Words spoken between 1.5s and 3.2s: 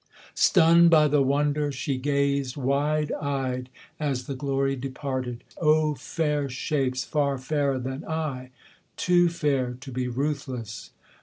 she gazed, wide